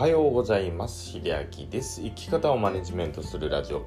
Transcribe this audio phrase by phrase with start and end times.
[0.00, 1.10] はようございます。
[1.10, 1.20] 秀
[1.58, 2.00] 明です。
[2.00, 3.84] 生き方をマネジメントするラジオ。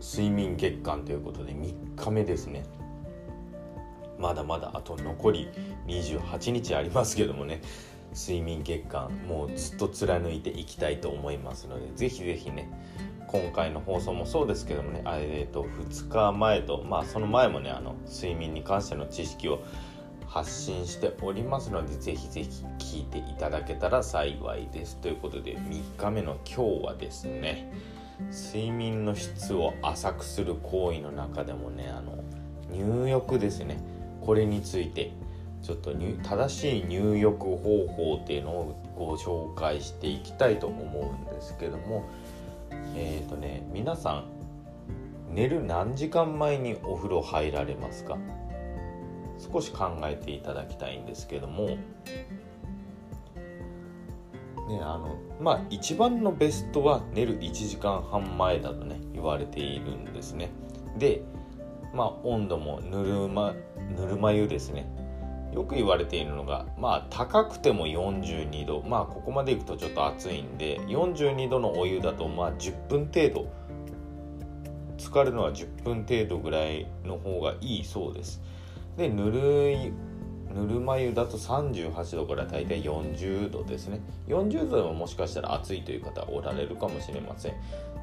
[0.00, 2.64] 睡眠月間ということで3日目ですね。
[4.18, 5.50] まだまだあと残り
[5.86, 7.60] 28日ありますけどもね。
[8.14, 12.70] 睡眠月間もうずっと貫いていきたいと思いますのでぜひぜひね
[13.26, 19.62] 今回の放送もそうですけどもね、えーと、2日前とまあその前もねあの睡眠に関しての知識を
[20.30, 24.96] 発信しておりますのでぜひぜひ聞いていただけたら幸いです。
[24.98, 27.72] ということで3日目の今日はですね
[28.30, 32.22] 睡眠の質を浅くする行為の中でもねあの
[32.70, 33.78] 入浴ですね。
[34.20, 35.12] これについて
[35.62, 42.08] ちょっと正しい入浴方法っていうのをご紹介していきたいと思うんですけども
[42.94, 44.24] えっ、ー、とね皆さん
[45.34, 48.16] 寝る何時間前にお風呂入られますか？
[49.40, 51.78] 少し考えていただきたいんですけども。
[54.68, 60.50] ねあのまあ一番のベストは寝る1時間半前だとね言われているんですね。
[60.96, 61.22] で
[61.92, 63.54] まあ温度もぬるま
[63.96, 64.86] ぬるま湯ですね。
[65.52, 68.82] よく言われているのがまあ高くても42度。
[68.82, 73.50] まあここまでいくとちょっと暑いんで42度のお湯だとまあ10分程度。
[74.96, 78.40] 浸かるのは10分程度ぐらいの方がいいそうです。
[79.00, 79.92] でぬるい
[80.54, 84.00] ぬるま湯だと38度から大体40度ですね。
[84.28, 87.54] 40度でももしかしたら暑いという方おられるかもしれません。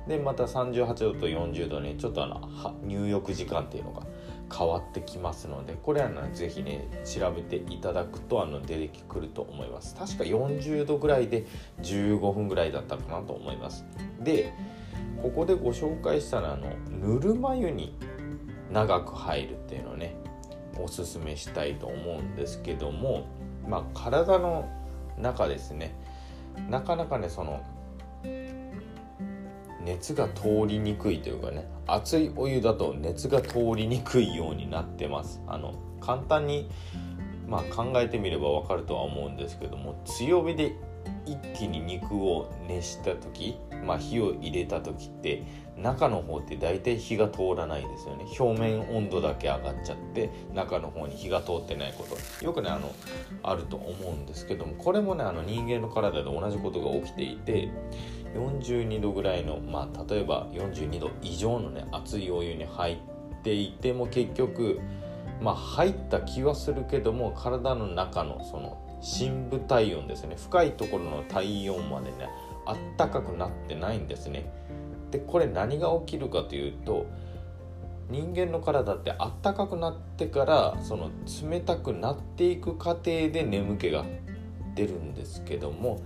[0.07, 2.49] でまた38度と40度にちょっとあの
[2.83, 4.07] 入浴時間っていうのが
[4.51, 9.95] 変わってきますのでこれはね是非ね調べていただくとあの出てくると思います。
[9.95, 11.45] 確か40度ぐらいで
[11.83, 13.85] 15分ぐらいだったかなと思います。
[14.23, 14.51] で
[15.21, 17.95] ここでご紹介したらあのぬるま湯に
[18.71, 20.15] 長く入るっていうのね。
[20.81, 23.25] おすすめしたいと思うんですけども
[23.67, 24.69] まあ体の
[25.17, 25.95] 中ですね。
[26.69, 27.61] なかなかねその
[29.83, 35.41] 熱が通りにくいというかね熱いお湯だと熱が通りにくいようになってます。
[35.47, 36.69] あの簡単に
[37.47, 40.75] まあ考えてみればわかるとは思うんですけども強火で
[41.27, 45.43] 一気に肉を熱した時まあ火を入れた時って
[45.77, 48.25] 中の方って大体火が通らないですよね。
[48.39, 52.45] 表面温度だけ上がっちゃって中の方に火が通ってないこと。
[52.45, 52.91] よくねあの
[53.43, 57.69] あると思うんですけどもこれもねあの人間の体で同じことが起きていて
[58.33, 64.79] 42度ぐらいのまあ例えば42度以上のね熱いお湯に入っていても結局
[65.41, 70.35] まあ入った気はするけども体の中のその深部体温ですね。
[70.37, 72.29] 深いところの体温までね
[72.65, 74.51] あったかくなってないんですね。
[75.11, 77.05] でこれ何が起きるかというと
[78.09, 81.11] 人間の体ってあったかくなってからその
[81.49, 84.05] 冷たくなっていく過程で眠気が
[84.75, 86.01] 出るんですけども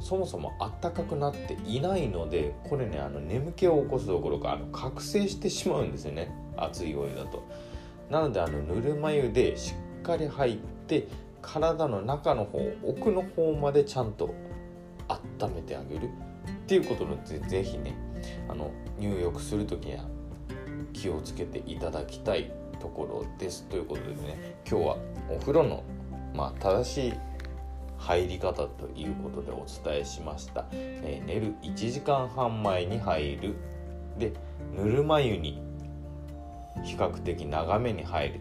[0.00, 6.34] そもそもあったかくなっていないのでこれねあの眠気を起こすどころかあの覚醒してしまうんですよね。
[6.56, 7.42] 熱いお湯だと。
[8.10, 11.06] なのであのぬるま湯でしっかり入って
[11.42, 14.34] 体の中の方奥の方までちゃんと
[15.08, 17.94] 温めてあげるっていうことのぜぜひね
[18.48, 20.04] あの入浴する時には
[20.92, 23.64] 気をつけていただきたいところです。
[23.68, 24.96] ということでね今日は
[25.30, 25.84] お風呂の、
[26.34, 27.14] まあ、正しい
[27.98, 33.54] 入り方ということでお伝えしました、えー、寝る1時間半前に入る。
[34.18, 34.32] で
[34.74, 35.62] ぬるま湯に
[36.84, 38.40] 比較的長めに入る。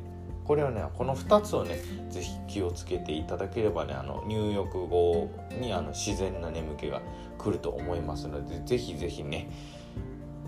[0.51, 1.79] これはねこの2つをね
[2.09, 5.31] 是非気をつけていただければねあの入浴後
[5.61, 7.01] にあの自然な眠気が
[7.37, 9.49] 来ると思いますので是非是非ね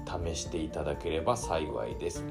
[0.06, 2.26] 試していただければ幸いです。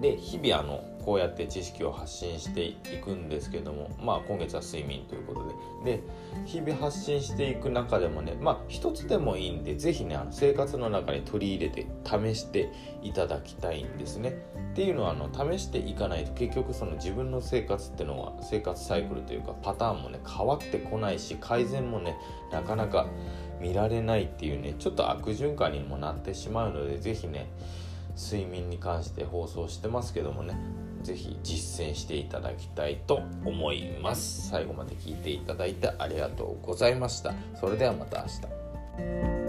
[0.00, 2.74] で日々あのこうやって知識を発信してい
[3.04, 5.46] くんですけどもまあ今月は睡眠ということ
[5.84, 5.98] で。
[5.98, 6.02] で
[6.44, 12.70] 日々発信していく中でもねまあ一つでもいいんで是非ねあの生活の中に取り入れて試して
[13.02, 14.52] いただきたいんですね。
[14.72, 22.16] っていうのはあの試していかないと結局その自分の生活ってのは生活サイクルというかパターンもね変わってこないし改善もね
[22.50, 23.06] なかなか
[23.60, 27.50] 見られないっていうねちょっと悪循環にもなってしまうので是非ね
[28.16, 30.54] 睡眠に関して放送してますけどもね。
[31.02, 34.48] 是非実践していただきたいと思います。
[34.48, 37.34] 最後まで聞いていただいてありがとうございました。
[37.60, 38.26] それではまた明
[39.36, 39.41] 日。